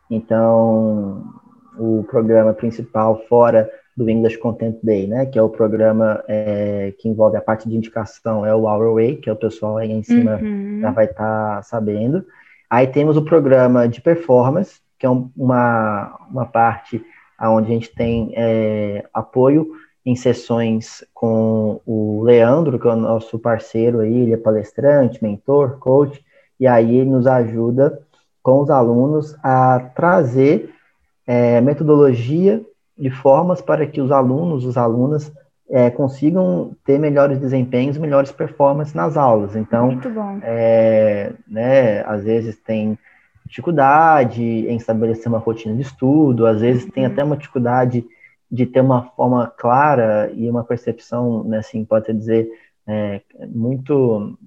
[0.08, 1.34] Então,
[1.76, 5.26] o programa principal fora do English Content Day, né?
[5.26, 9.16] Que é o programa é, que envolve a parte de indicação, é o Our Way,
[9.16, 10.80] que é o pessoal aí em cima uhum.
[10.80, 12.24] já vai estar tá sabendo.
[12.68, 17.04] Aí temos o programa de performance, que é um, uma, uma parte
[17.40, 19.72] onde a gente tem é, apoio
[20.04, 25.78] em sessões com o Leandro, que é o nosso parceiro aí, ele é palestrante, mentor,
[25.78, 26.22] coach,
[26.60, 28.00] e aí ele nos ajuda
[28.42, 30.74] com os alunos a trazer
[31.26, 32.62] é, metodologia
[32.96, 35.32] de formas para que os alunos, os alunas,
[35.68, 39.56] é, consigam ter melhores desempenhos, melhores performances nas aulas.
[39.56, 39.98] Então,
[40.42, 42.98] é, né, às vezes tem
[43.46, 46.90] dificuldade em estabelecer uma rotina de estudo, às vezes uhum.
[46.90, 48.04] tem até uma dificuldade
[48.50, 52.48] de ter uma forma clara e uma percepção, né, assim, pode dizer,
[52.86, 54.38] é, muito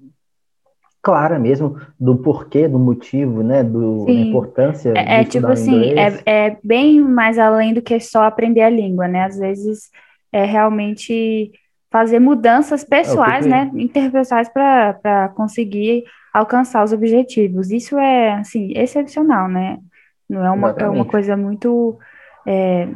[1.08, 6.20] clara mesmo do porquê, do motivo, né, do, da importância é, é tipo assim, é,
[6.26, 9.90] é bem mais além do que só aprender a língua, né, às vezes
[10.30, 11.50] é realmente
[11.90, 17.70] fazer mudanças pessoais, é né, interpessoais para conseguir alcançar os objetivos.
[17.70, 19.78] Isso é, assim, excepcional, né,
[20.28, 21.98] não é uma, é uma coisa muito...
[22.46, 22.86] É,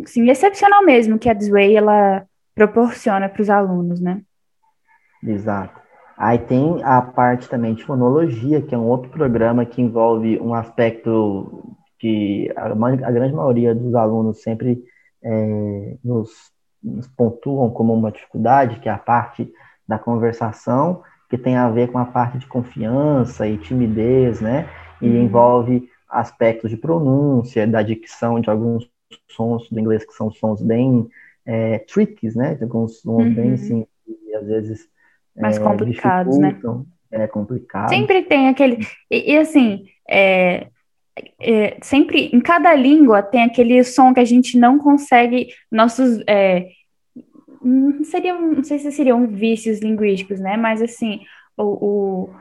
[0.00, 4.20] assim, excepcional mesmo que a Disway ela proporciona para os alunos, né?
[5.24, 5.85] Exato.
[6.16, 10.54] Aí tem a parte também de fonologia, que é um outro programa que envolve um
[10.54, 14.82] aspecto que a, a grande maioria dos alunos sempre
[15.22, 16.30] é, nos,
[16.82, 19.52] nos, pontuam como uma dificuldade, que é a parte
[19.86, 24.68] da conversação, que tem a ver com a parte de confiança e timidez, né?
[25.02, 25.22] E uhum.
[25.24, 28.88] envolve aspectos de pronúncia, da dicção de alguns
[29.28, 31.08] sons do inglês que são sons bem
[31.44, 32.56] é, tricks, né?
[32.60, 33.34] Alguns sons uhum.
[33.34, 34.88] bem assim, e às vezes
[35.36, 36.58] mais é, complicados, né?
[37.10, 37.88] é complicado.
[37.88, 38.86] Sempre tem aquele.
[39.10, 40.68] E, e assim, é,
[41.40, 45.48] é, sempre em cada língua tem aquele som que a gente não consegue.
[45.70, 46.22] Nossos.
[46.26, 46.68] É,
[47.62, 50.56] não, seriam, não sei se seriam vícios linguísticos, né?
[50.56, 51.20] Mas assim,
[51.56, 52.34] o, o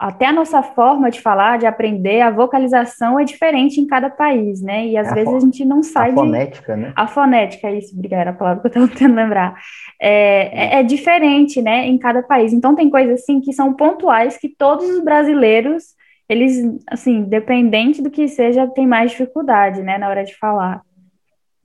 [0.00, 4.62] até a nossa forma de falar, de aprender, a vocalização é diferente em cada país,
[4.62, 4.86] né?
[4.86, 6.80] E às é vezes a, a, gente não sai a fonética, de...
[6.80, 6.92] né?
[6.96, 9.60] A fonética, é isso, obrigada, era a palavra que eu estava tentando lembrar.
[10.00, 12.50] É, é, é, diferente, né, em cada país.
[12.54, 15.84] Então tem coisas assim que são pontuais que todos os brasileiros,
[16.26, 20.80] eles, assim, independente do que seja, tem mais dificuldade, né, na hora de falar.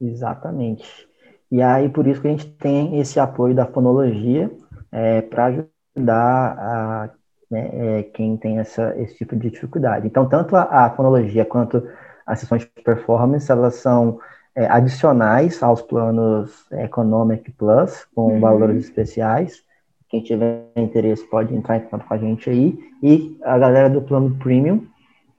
[0.01, 1.07] Exatamente.
[1.49, 4.51] E aí por isso que a gente tem esse apoio da fonologia
[4.91, 7.09] é, para ajudar a
[7.49, 10.07] né, é, quem tem essa, esse tipo de dificuldade.
[10.07, 11.87] Então, tanto a, a fonologia quanto
[12.25, 14.19] as sessões de performance, elas são
[14.55, 18.39] é, adicionais aos planos Economic Plus, com uhum.
[18.39, 19.63] valores especiais.
[20.09, 22.77] Quem tiver interesse pode entrar em contato com a gente aí.
[23.03, 24.85] E a galera do plano Premium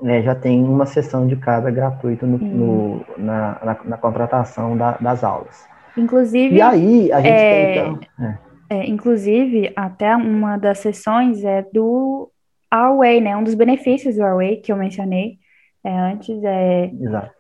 [0.01, 3.05] né, já tem uma sessão de cada gratuito no, uhum.
[3.17, 5.67] no na, na, na, contratação da, das aulas.
[5.97, 6.57] Inclusive.
[6.57, 7.73] E aí, a gente é...
[7.75, 8.27] tem então.
[8.27, 8.46] É.
[8.69, 12.31] É, inclusive, até uma das sessões é do
[12.73, 13.37] Huawei, né?
[13.37, 15.39] Um dos benefícios do Huawei que eu mencionei
[15.85, 17.31] é, antes é Exato.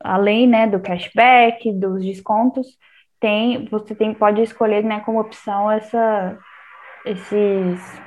[0.00, 2.66] além, né, do cashback, dos descontos,
[3.20, 6.36] tem você tem pode escolher, né, como opção essa
[7.06, 8.02] esses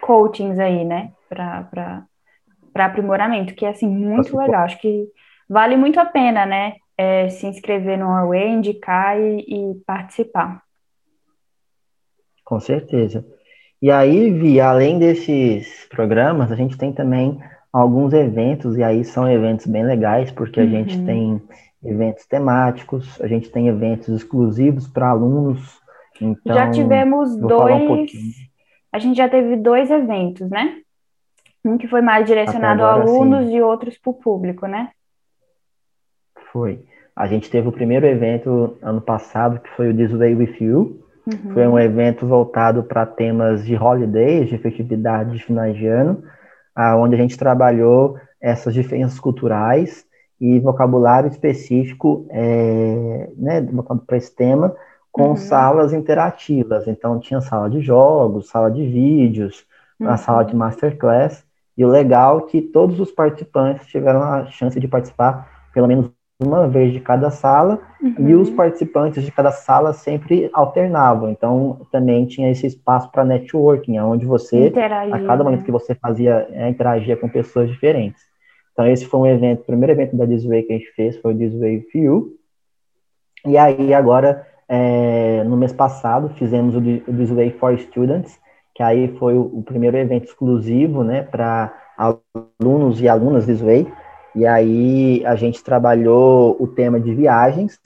[0.00, 2.04] coachings aí, né, para
[2.72, 4.64] para aprimoramento, que é assim muito legal.
[4.64, 5.06] Acho que
[5.48, 10.63] vale muito a pena, né, é, se inscrever no Huawei, indicar e, e participar.
[12.44, 13.24] Com certeza.
[13.80, 17.40] E aí, Vi, além desses programas, a gente tem também
[17.72, 20.70] alguns eventos, e aí são eventos bem legais, porque a uhum.
[20.70, 21.42] gente tem
[21.84, 25.80] eventos temáticos, a gente tem eventos exclusivos para alunos.
[26.20, 27.82] Então, já tivemos dois.
[27.82, 28.06] Um
[28.92, 30.80] a gente já teve dois eventos, né?
[31.64, 33.56] Um que foi mais direcionado agora, a alunos sim.
[33.56, 34.90] e outros para o público, né?
[36.52, 36.84] Foi.
[37.16, 41.03] A gente teve o primeiro evento ano passado, que foi o This Way With You,
[41.26, 41.54] Uhum.
[41.54, 46.22] Foi um evento voltado para temas de holidays, de festividade de final de ano,
[46.98, 50.04] onde a gente trabalhou essas diferenças culturais
[50.40, 53.66] e vocabulário específico é, né,
[54.06, 54.74] para esse tema,
[55.10, 55.36] com uhum.
[55.36, 56.86] salas interativas.
[56.86, 59.64] Então, tinha sala de jogos, sala de vídeos,
[59.98, 60.08] uhum.
[60.08, 61.44] a sala de masterclass.
[61.78, 66.10] E o legal é que todos os participantes tiveram a chance de participar pelo menos
[66.40, 68.28] uma vez de cada sala uhum.
[68.28, 71.30] e os participantes de cada sala sempre alternavam.
[71.30, 75.66] Então também tinha esse espaço para networking, onde você Interagir, a cada momento né?
[75.66, 78.22] que você fazia é, interagia com pessoas diferentes.
[78.72, 81.32] Então esse foi um evento, o primeiro evento da Disway que a gente fez foi
[81.32, 82.34] o Disway You.
[83.46, 88.40] E aí agora é, no mês passado fizemos o Disway for Students,
[88.74, 93.86] que aí foi o, o primeiro evento exclusivo, né, para alunos e alunas Disway.
[94.34, 97.78] E aí a gente trabalhou o tema de viagens,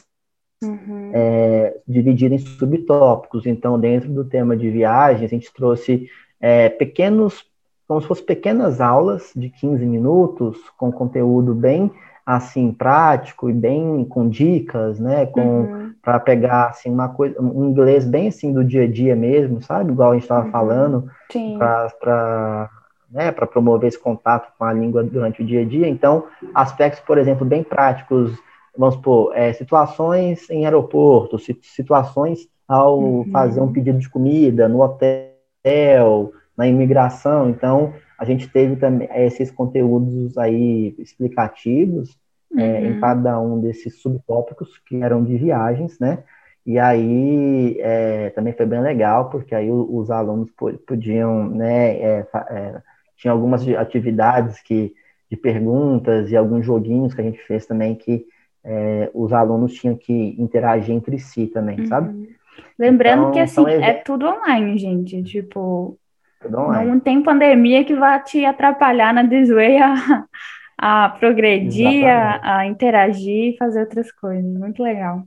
[0.62, 1.10] uhum.
[1.12, 3.46] é, dividido em subtópicos.
[3.46, 6.08] Então, dentro do tema de viagens, a gente trouxe
[6.40, 7.44] é, pequenos,
[7.86, 11.90] como se fossem pequenas aulas de 15 minutos, com conteúdo bem
[12.28, 15.94] assim prático e bem com dicas, né, com uhum.
[16.02, 19.92] para pegar assim uma coisa, um inglês bem assim do dia a dia mesmo, sabe,
[19.92, 20.52] igual a gente estava uhum.
[20.52, 21.10] falando,
[21.98, 22.68] para
[23.10, 25.88] né, para promover esse contato com a língua durante o dia a dia.
[25.88, 28.32] Então, aspectos, por exemplo, bem práticos,
[28.76, 33.30] vamos supor, é, situações em aeroporto, situações ao uhum.
[33.32, 37.48] fazer um pedido de comida no hotel, na imigração.
[37.48, 42.16] Então, a gente teve também esses conteúdos aí explicativos
[42.50, 42.60] uhum.
[42.60, 43.00] é, em uhum.
[43.00, 46.22] cada um desses subtópicos que eram de viagens, né?
[46.66, 50.50] E aí é, também foi bem legal, porque aí os alunos
[50.86, 52.82] podiam né, é, é
[53.18, 54.94] tinha algumas atividades que,
[55.30, 58.24] de perguntas e alguns joguinhos que a gente fez também que
[58.64, 61.86] é, os alunos tinham que interagir entre si também, uhum.
[61.86, 62.38] sabe?
[62.78, 65.22] Lembrando então, que assim, é tudo online, gente.
[65.22, 65.98] Tipo,
[66.46, 66.90] online.
[66.90, 70.24] não tem pandemia que vá te atrapalhar na Disway a,
[70.78, 74.44] a progredir, a, a, interagir e fazer outras coisas.
[74.44, 75.24] Muito legal.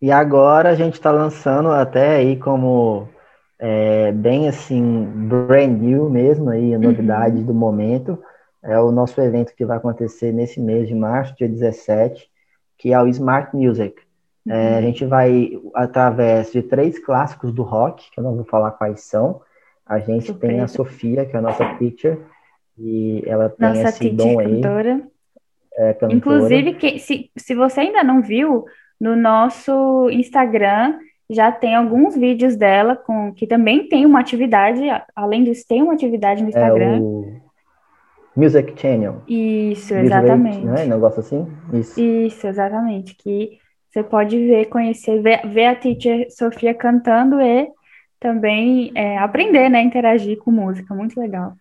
[0.00, 3.08] E agora a gente está lançando até aí como
[3.58, 7.44] é, bem assim, brand new mesmo, aí, a novidade uhum.
[7.44, 8.18] do momento.
[8.62, 12.28] É o nosso evento que vai acontecer nesse mês de março, dia 17,
[12.76, 14.02] que é o Smart Music.
[14.44, 14.52] Uhum.
[14.52, 18.72] É, a gente vai, através de três clássicos do rock, que eu não vou falar
[18.72, 19.40] quais são.
[19.84, 20.48] A gente Super.
[20.48, 22.18] tem a Sofia, que é a nossa teacher,
[22.76, 24.60] e ela tem nossa esse dom aí.
[24.60, 25.02] Cantora.
[25.74, 26.12] É, cantora.
[26.14, 28.64] Inclusive, que, se, se você ainda não viu,
[29.00, 34.82] no nosso Instagram já tem alguns vídeos dela com que também tem uma atividade,
[35.14, 36.96] além disso, tem uma atividade no Instagram.
[36.96, 37.40] É o
[38.36, 39.22] Music Channel.
[39.26, 40.58] Isso, exatamente.
[40.58, 40.86] Music, né?
[40.86, 41.46] Negócio assim?
[41.72, 42.00] Isso.
[42.00, 43.16] Isso, exatamente.
[43.16, 43.58] Que
[43.90, 47.68] você pode ver, conhecer, ver, ver a teacher Sofia cantando e
[48.20, 49.82] também é, aprender, né?
[49.82, 50.94] Interagir com música.
[50.94, 51.54] Muito legal.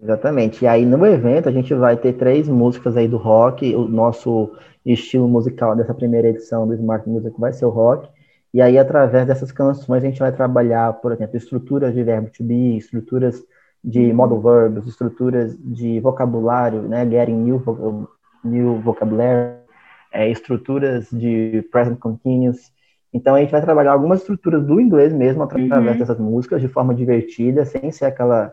[0.00, 0.64] Exatamente.
[0.64, 3.74] E aí no evento a gente vai ter três músicas aí do rock.
[3.74, 4.52] O nosso
[4.86, 8.08] estilo musical dessa primeira edição do Smart Music vai ser o rock.
[8.52, 12.42] E aí, através dessas canções, a gente vai trabalhar, por exemplo, estruturas de verbo to
[12.42, 13.42] be, estruturas
[13.84, 14.14] de uhum.
[14.14, 17.08] modal verbs, estruturas de vocabulário, né?
[17.08, 18.08] Getting new,
[18.42, 19.58] new vocabulary,
[20.12, 22.72] é, estruturas de present continuous.
[23.12, 25.98] Então, a gente vai trabalhar algumas estruturas do inglês mesmo através uhum.
[25.98, 28.52] dessas músicas, de forma divertida, sem ser aquela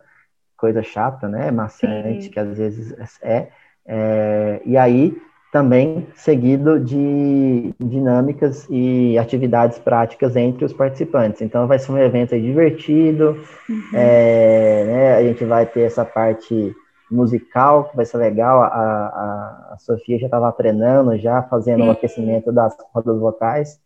[0.58, 1.52] coisa chata, né?
[1.52, 2.30] Maçante, Sim.
[2.30, 3.50] que às vezes é.
[3.86, 4.62] é.
[4.66, 5.18] E aí,
[5.56, 11.42] também seguido de dinâmicas e atividades práticas entre os participantes.
[11.42, 13.40] Então, vai ser um evento divertido,
[13.70, 13.82] uhum.
[13.94, 16.76] é, né, a gente vai ter essa parte
[17.10, 21.92] musical, que vai ser legal, a, a, a Sofia já estava treinando, já fazendo o
[21.92, 23.80] aquecimento das rodas vocais,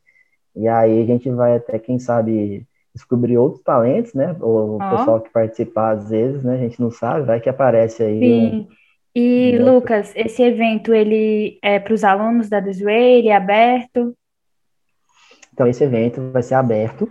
[0.56, 4.98] e aí a gente vai até, quem sabe, descobrir outros talentos, né, o oh.
[4.98, 8.58] pessoal que participar às vezes, né, a gente não sabe, vai que aparece aí Sim.
[8.58, 8.79] Um,
[9.20, 14.16] e, Lucas, esse evento, ele é para os alunos da Desway, ele é aberto?
[15.54, 17.10] Então, esse evento vai ser aberto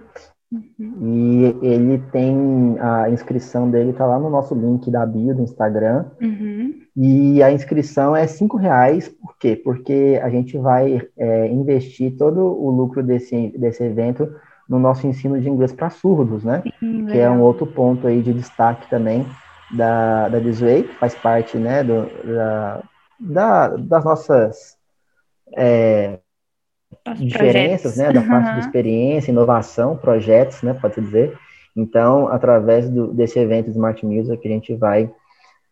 [0.51, 0.95] uhum.
[1.03, 6.07] e ele tem, a inscrição dele está lá no nosso link da bio do Instagram
[6.19, 6.75] uhum.
[6.97, 9.55] e a inscrição é cinco reais, por quê?
[9.55, 14.35] Porque a gente vai é, investir todo o lucro desse, desse evento
[14.67, 16.63] no nosso ensino de inglês para surdos, né?
[16.81, 19.27] Sim, que é um outro ponto aí de destaque também,
[19.71, 22.83] da, da Disway, que faz parte né, do, da,
[23.21, 24.77] da, das nossas
[25.57, 26.19] é,
[27.17, 28.55] diferenças, né, da parte uhum.
[28.55, 31.39] de experiência, inovação, projetos, né, pode-se dizer.
[31.77, 35.11] Então, através do, desse evento Smart Music, a gente vai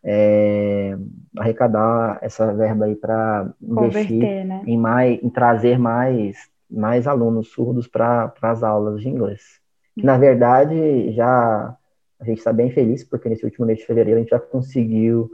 [0.04, 0.96] é,
[1.36, 4.62] arrecadar essa verba aí para investir né?
[4.66, 6.36] em, mais, em trazer mais,
[6.70, 9.60] mais alunos surdos para as aulas de inglês.
[9.94, 11.74] Que, na verdade, já
[12.20, 15.30] a gente está bem feliz porque nesse último mês de fevereiro a gente já conseguiu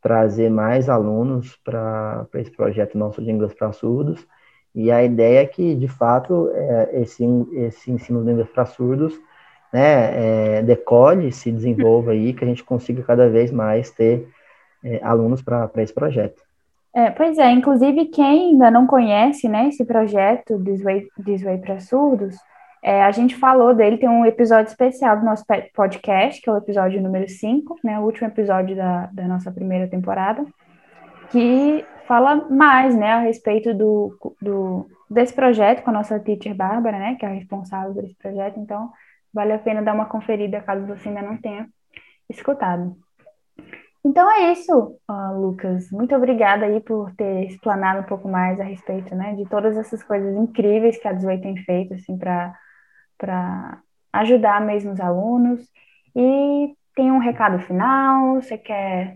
[0.00, 4.26] trazer mais alunos para esse projeto nosso de inglês para surdos.
[4.74, 9.14] E a ideia é que, de fato, é, esse, esse ensino de inglês para surdos
[9.72, 14.28] né, é, decole, se desenvolva aí, que a gente consiga cada vez mais ter
[14.84, 16.42] é, alunos para esse projeto.
[16.94, 22.36] É, pois é, inclusive quem ainda não conhece né, esse projeto This Way, para Surdos,
[22.82, 26.56] é, a gente falou dele, tem um episódio especial do nosso podcast, que é o
[26.56, 30.44] episódio número 5, né, o último episódio da, da nossa primeira temporada,
[31.30, 36.98] que fala mais né, a respeito do, do, desse projeto com a nossa teacher Bárbara,
[36.98, 38.58] né, que é a responsável desse projeto.
[38.58, 38.90] Então,
[39.32, 41.68] vale a pena dar uma conferida caso você ainda não tenha
[42.28, 42.96] escutado.
[44.04, 44.98] Então é isso,
[45.36, 45.88] Lucas.
[45.92, 50.02] Muito obrigada aí por ter explanado um pouco mais a respeito, né, de todas essas
[50.02, 52.52] coisas incríveis que a Dzway tem feito, assim, para
[53.22, 53.78] para
[54.12, 55.60] ajudar mesmo os alunos.
[56.16, 58.34] E tem um recado final?
[58.34, 59.14] Você quer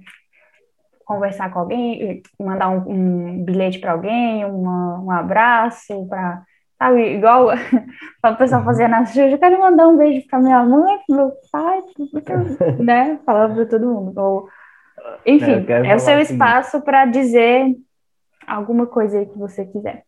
[1.05, 6.43] conversar com alguém, mandar um, um bilhete para alguém, uma, um abraço para
[6.79, 7.49] sabe, igual
[8.25, 11.33] o pessoal fazia na Xuxa, eu quero mandar um beijo para minha mãe, para meu
[11.51, 11.81] pai,
[12.79, 13.19] né?
[13.25, 14.19] Falando para todo mundo.
[14.19, 14.49] Ou,
[15.25, 17.75] enfim, é, é o seu espaço para dizer
[18.47, 20.05] alguma coisa que você quiser.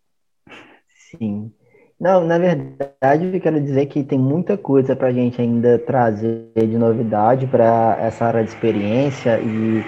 [1.11, 1.53] Sim.
[2.01, 6.49] Não, na verdade, eu quero dizer que tem muita coisa para a gente ainda trazer
[6.55, 9.83] de novidade para essa área de experiência e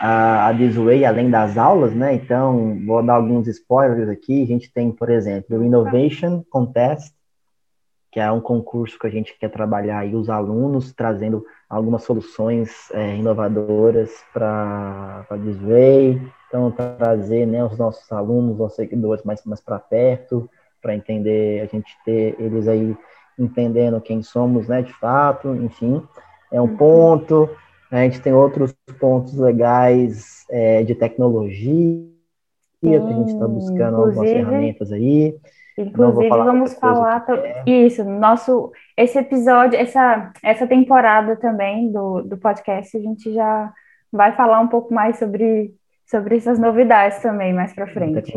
[0.00, 2.14] a, a Disway, além das aulas, né?
[2.14, 4.42] Então, vou dar alguns spoilers aqui.
[4.42, 7.12] A gente tem, por exemplo, o Innovation Contest,
[8.10, 12.90] que é um concurso que a gente quer trabalhar aí os alunos, trazendo algumas soluções
[12.92, 16.18] é, inovadoras para a Disway.
[16.48, 20.48] Então, trazer né, os nossos alunos, os seguidores mais, mais para perto
[20.80, 22.96] para entender, a gente ter eles aí
[23.38, 26.02] entendendo quem somos, né, de fato, enfim,
[26.52, 26.76] é um uhum.
[26.76, 27.50] ponto.
[27.90, 32.10] A gente tem outros pontos legais é, de tecnologia, Sim,
[32.80, 35.34] que a gente está buscando algumas ferramentas aí.
[35.76, 37.62] Inclusive, vamos falar é.
[37.66, 43.72] isso, nosso esse episódio, essa, essa temporada também do, do podcast, a gente já
[44.12, 45.74] vai falar um pouco mais sobre,
[46.06, 48.32] sobre essas novidades também mais para frente.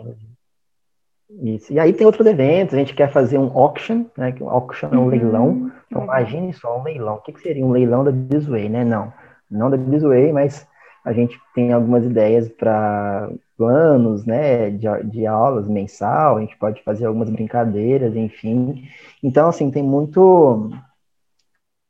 [1.42, 1.74] Isso.
[1.74, 4.32] E aí tem outros eventos, a gente quer fazer um auction, né?
[4.32, 5.08] Que um auction é um uhum.
[5.08, 5.72] leilão.
[5.88, 7.16] Então, imagine só um leilão.
[7.16, 8.84] O que, que seria um leilão da Disway, né?
[8.84, 9.12] Não,
[9.50, 10.68] não da Disway, mas
[11.04, 16.82] a gente tem algumas ideias para planos, né, de, de aulas mensal, a gente pode
[16.84, 18.88] fazer algumas brincadeiras, enfim.
[19.22, 20.72] Então, assim, tem muito,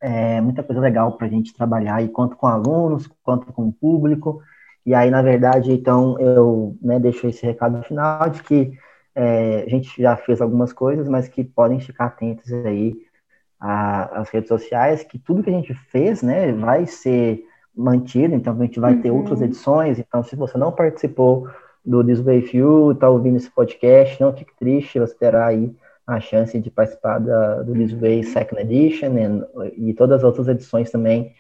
[0.02, 3.74] é, muita coisa legal para a gente trabalhar, e quanto com alunos, quanto com o
[3.74, 4.42] público.
[4.86, 8.74] E aí, na verdade, então, eu né, deixo esse recado final de que
[9.16, 12.96] é, a gente já fez algumas coisas, mas que podem ficar atentos aí
[13.60, 17.46] às redes sociais, que tudo que a gente fez, né, vai ser
[17.76, 19.02] mantido, então a gente vai uhum.
[19.02, 19.98] ter outras edições.
[19.98, 21.48] Então, se você não participou
[21.86, 25.74] do This Way Few, está ouvindo esse podcast, não fique triste, você terá aí
[26.06, 29.46] a chance de participar da, do This Way Second Edition and,
[29.78, 31.34] e todas as outras edições também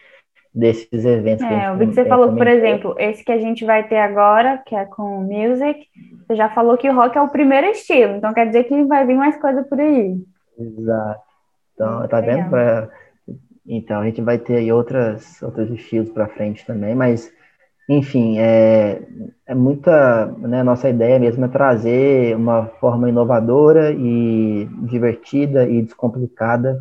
[0.53, 1.45] desses eventos.
[1.45, 4.59] É, eu vi que você falou, por exemplo, esse que a gente vai ter agora,
[4.59, 5.87] que é com music,
[6.27, 9.05] você já falou que o rock é o primeiro estilo, então quer dizer que vai
[9.05, 10.15] vir mais coisa por aí.
[10.59, 11.21] Exato.
[11.73, 12.49] Então, tá vendo?
[12.49, 12.89] Pra,
[13.65, 17.33] então, a gente vai ter aí outras, outros estilos para frente também, mas,
[17.89, 19.01] enfim, é,
[19.47, 26.77] é muita, né, nossa ideia mesmo é trazer uma forma inovadora e divertida e descomplicada,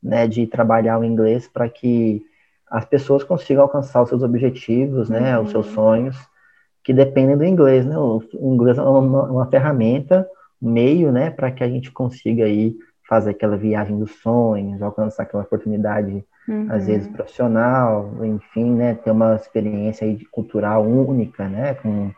[0.00, 2.22] né, de trabalhar o inglês para que
[2.76, 5.44] as pessoas consigam alcançar os seus objetivos, né, uhum.
[5.44, 6.14] os seus sonhos,
[6.84, 10.28] que dependem do inglês, né, o inglês é uma, uma ferramenta,
[10.60, 12.76] um meio, né, para que a gente consiga aí
[13.08, 16.66] fazer aquela viagem dos sonhos, alcançar aquela oportunidade, uhum.
[16.68, 22.10] às vezes profissional, enfim, né, ter uma experiência aí cultural única, né, com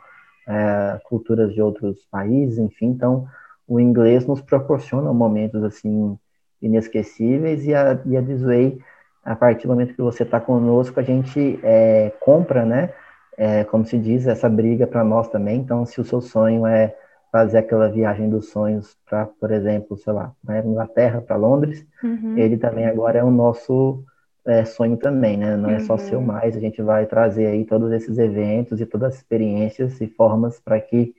[0.48, 3.28] é, culturas de outros países, enfim, então
[3.64, 6.18] o inglês nos proporciona momentos assim
[6.60, 8.80] inesquecíveis e a, e a Disway,
[9.28, 12.90] a partir do momento que você está conosco, a gente é, compra, né,
[13.36, 16.94] é, como se diz, essa briga para nós também, então se o seu sonho é
[17.30, 22.38] fazer aquela viagem dos sonhos para, por exemplo, sei lá, para Inglaterra, para Londres, uhum.
[22.38, 24.02] ele também agora é o nosso
[24.46, 25.56] é, sonho também, né?
[25.58, 25.98] Não é só uhum.
[25.98, 30.06] seu mais, a gente vai trazer aí todos esses eventos e todas as experiências e
[30.06, 31.14] formas para que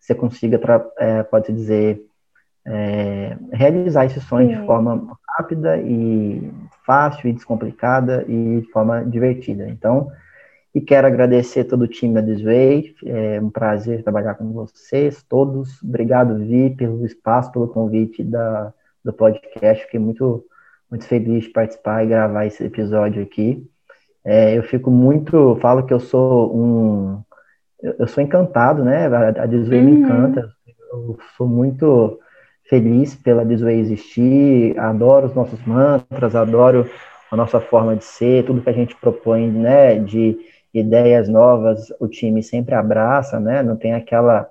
[0.00, 0.58] você consiga,
[0.98, 2.02] é, pode dizer,
[2.66, 4.60] é, realizar esse sonho Sim.
[4.60, 6.50] de forma rápida e
[6.90, 9.68] fácil e descomplicada e de forma divertida.
[9.68, 10.10] Então,
[10.74, 12.96] e quero agradecer todo o time da Disway.
[13.06, 15.80] É um prazer trabalhar com vocês todos.
[15.84, 18.74] Obrigado, Vi, pelo espaço, pelo convite da,
[19.04, 19.84] do podcast.
[19.84, 20.44] Fiquei muito,
[20.90, 23.64] muito feliz de participar e gravar esse episódio aqui.
[24.24, 27.22] É, eu fico muito, falo que eu sou um,
[27.80, 29.06] eu, sou encantado, né?
[29.06, 29.84] A, a uhum.
[29.84, 30.50] me encanta.
[30.92, 32.18] Eu sou muito
[32.70, 34.78] feliz pela Disway existir.
[34.78, 36.88] Adoro os nossos mantras, adoro
[37.30, 39.98] a nossa forma de ser, tudo que a gente propõe, né?
[39.98, 40.38] De
[40.72, 43.60] ideias novas o time sempre abraça, né?
[43.62, 44.48] Não tem aquela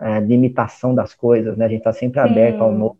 [0.00, 1.66] é, limitação das coisas, né?
[1.66, 2.28] A gente está sempre Sim.
[2.28, 2.98] aberto ao novo.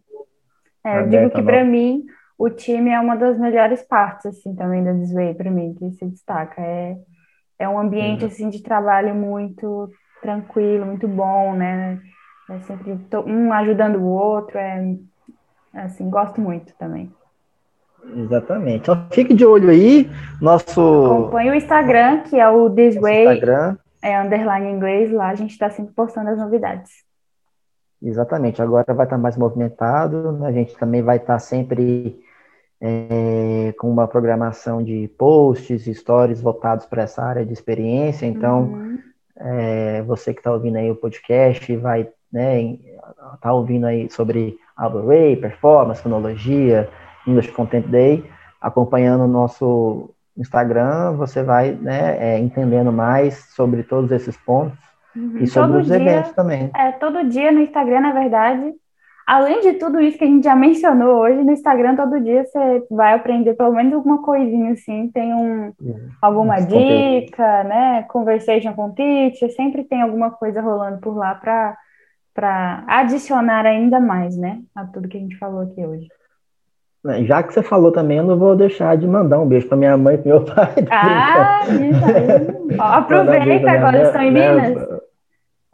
[0.84, 2.04] É, eu digo que para mim
[2.36, 6.06] o time é uma das melhores partes assim também da Desway para mim que se
[6.06, 6.96] destaca é
[7.58, 8.28] é um ambiente uhum.
[8.28, 9.90] assim de trabalho muito
[10.22, 12.00] tranquilo, muito bom, né?
[12.50, 14.96] É sempre um ajudando o outro, é
[15.74, 17.12] assim gosto muito também.
[18.16, 18.82] Exatamente.
[18.82, 20.10] Então fique de olho aí.
[20.40, 20.80] Nosso.
[20.80, 23.24] Acompanhe o Instagram, que é o This Way.
[23.24, 23.76] Instagram.
[24.00, 27.04] É underline em inglês, lá a gente está sempre postando as novidades.
[28.00, 30.46] Exatamente, agora vai estar mais movimentado, né?
[30.46, 32.16] a gente também vai estar sempre
[32.80, 38.24] é, com uma programação de posts, stories voltados para essa área de experiência.
[38.24, 38.98] Então, uhum.
[39.36, 42.76] é, você que está ouvindo aí o podcast vai né,
[43.40, 46.88] tá ouvindo aí sobre Albury, performance, fonologia,
[47.26, 48.24] English Content Day,
[48.60, 54.78] acompanhando o nosso Instagram, você vai né, é, entendendo mais sobre todos esses pontos
[55.14, 55.38] uhum.
[55.38, 56.70] e sobre todo os dia, eventos também.
[56.76, 58.72] É, todo dia no Instagram, na verdade,
[59.26, 62.86] além de tudo isso que a gente já mencionou hoje, no Instagram todo dia você
[62.88, 66.08] vai aprender pelo menos alguma coisinha assim, tem um, uhum.
[66.22, 68.04] alguma dica, né?
[68.04, 71.76] Conversation com teacher, sempre tem alguma coisa rolando por lá para
[72.38, 76.06] para adicionar ainda mais, né, a tudo que a gente falou aqui hoje.
[77.04, 79.76] Né, já que você falou também, eu não vou deixar de mandar um beijo para
[79.76, 80.72] minha mãe e meu pai.
[80.88, 82.78] Ah, aí.
[82.78, 84.88] Aproveita, agora estão em Minas.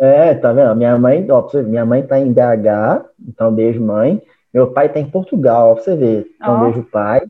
[0.00, 0.74] É, tá vendo?
[0.74, 4.22] Minha mãe, ó, você, minha mãe tá em BH, então beijo, mãe.
[4.52, 6.26] Meu pai tá em Portugal, ó, pra você ver.
[6.40, 6.64] Então, oh.
[6.64, 7.26] beijo, pai.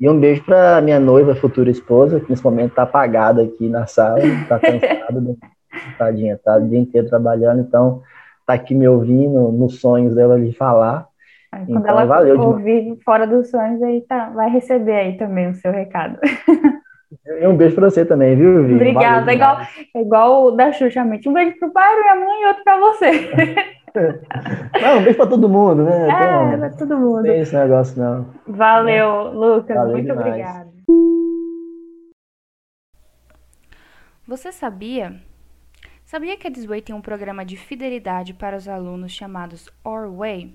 [0.00, 3.86] E um beijo para minha noiva, futura esposa, que nesse momento tá apagada aqui na
[3.86, 5.36] sala, tá cansada,
[5.98, 8.02] tadinha, tá o dia inteiro trabalhando, então
[8.50, 11.06] tá aqui me ouvindo nos sonhos dela de falar.
[11.52, 13.02] Aí, quando então, ela valeu ouvir demais.
[13.04, 16.18] fora dos sonhos, aí tá, vai receber aí também o seu recado.
[17.40, 18.74] E um beijo pra você também, viu, Vi?
[18.74, 19.30] Obrigada.
[19.30, 19.58] É igual,
[19.94, 23.10] é igual o da Xuxa Um beijo pro pai, minha mãe e outro pra você.
[24.80, 26.02] Não, um beijo pra todo mundo, né?
[26.02, 27.16] É, então, pra todo mundo.
[27.16, 28.26] Não tem esse negócio, não.
[28.46, 29.76] Valeu, Lucas.
[29.76, 30.28] Valeu muito demais.
[30.28, 30.70] obrigada.
[34.28, 35.16] Você sabia?
[36.10, 40.52] Sabia que a Disway tem um programa de fidelidade para os alunos chamados Our Way?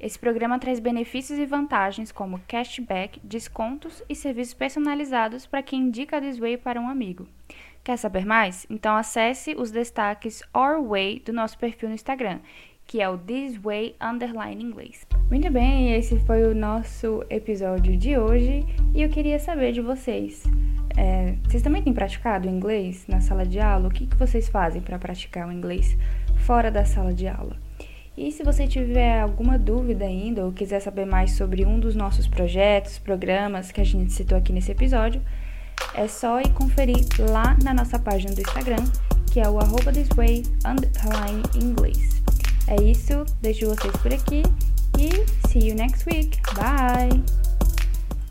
[0.00, 6.16] Esse programa traz benefícios e vantagens como cashback, descontos e serviços personalizados para quem indica
[6.16, 7.28] a Disway para um amigo.
[7.84, 8.66] Quer saber mais?
[8.70, 12.40] Então acesse os destaques Our Way do nosso perfil no Instagram,
[12.88, 15.06] que é o This Way Underline Inglês.
[15.30, 18.64] Muito bem, esse foi o nosso episódio de hoje
[18.94, 20.42] e eu queria saber de vocês.
[20.96, 23.88] É, vocês também têm praticado inglês na sala de aula?
[23.88, 25.98] O que, que vocês fazem para praticar o inglês
[26.46, 27.58] fora da sala de aula?
[28.16, 32.26] E se você tiver alguma dúvida ainda ou quiser saber mais sobre um dos nossos
[32.26, 35.20] projetos, programas que a gente citou aqui nesse episódio,
[35.94, 38.82] é só ir conferir lá na nossa página do Instagram,
[39.30, 40.42] que é o arroba thisway
[41.54, 42.27] inglês.
[42.68, 44.42] É isso, deixo vocês por aqui
[44.98, 46.38] e see you next week.
[46.54, 47.47] Bye!